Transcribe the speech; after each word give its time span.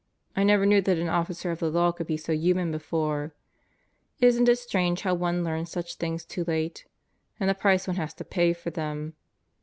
I 0.35 0.43
never 0.43 0.65
knew 0.65 0.81
that 0.81 0.97
an 0.97 1.09
Officer 1.09 1.51
of 1.51 1.59
the 1.59 1.69
Law 1.69 1.91
could 1.91 2.07
be 2.07 2.17
so 2.17 2.33
human 2.33 2.71
before 2.71 3.35
now. 4.19 4.27
Isn't 4.29 4.49
it 4.49 4.55
strange 4.57 5.01
how 5.01 5.13
one 5.13 5.43
learns 5.43 5.69
such 5.69 5.93
things 5.97 6.25
too 6.25 6.43
late 6.43 6.87
and 7.39 7.47
the 7.47 7.53
price 7.53 7.85
one 7.85 7.97
has 7.97 8.15
to 8.15 8.25
pay 8.25 8.53
for 8.53 8.71
them! 8.71 9.13